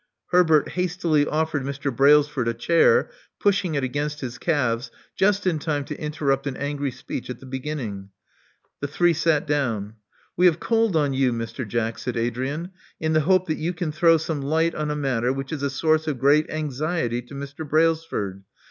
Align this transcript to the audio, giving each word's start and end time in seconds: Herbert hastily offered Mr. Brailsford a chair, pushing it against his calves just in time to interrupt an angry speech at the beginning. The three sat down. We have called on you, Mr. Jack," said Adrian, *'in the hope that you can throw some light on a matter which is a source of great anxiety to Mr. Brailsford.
Herbert 0.31 0.69
hastily 0.69 1.27
offered 1.27 1.61
Mr. 1.61 1.95
Brailsford 1.95 2.47
a 2.47 2.55
chair, 2.55 3.11
pushing 3.39 3.75
it 3.75 3.83
against 3.83 4.21
his 4.21 4.39
calves 4.39 4.89
just 5.15 5.45
in 5.45 5.59
time 5.59 5.85
to 5.85 6.01
interrupt 6.01 6.47
an 6.47 6.57
angry 6.57 6.89
speech 6.89 7.29
at 7.29 7.39
the 7.39 7.45
beginning. 7.45 8.09
The 8.79 8.87
three 8.87 9.13
sat 9.13 9.45
down. 9.45 9.93
We 10.35 10.47
have 10.47 10.59
called 10.59 10.95
on 10.95 11.13
you, 11.13 11.31
Mr. 11.31 11.67
Jack," 11.67 11.99
said 11.99 12.17
Adrian, 12.17 12.71
*'in 12.99 13.13
the 13.13 13.19
hope 13.29 13.45
that 13.45 13.59
you 13.59 13.73
can 13.73 13.91
throw 13.91 14.17
some 14.17 14.41
light 14.41 14.73
on 14.73 14.89
a 14.89 14.95
matter 14.95 15.31
which 15.31 15.53
is 15.53 15.61
a 15.61 15.69
source 15.69 16.07
of 16.07 16.17
great 16.17 16.49
anxiety 16.49 17.21
to 17.21 17.35
Mr. 17.35 17.57
Brailsford. 17.69 18.43